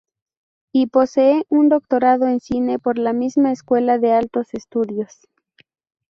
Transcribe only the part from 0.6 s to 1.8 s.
Y posee un